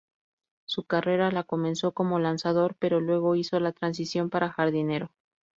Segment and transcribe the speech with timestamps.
[0.65, 5.11] Su carrera la comenzó como lanzador, pero luego hizo la transición para jardinero.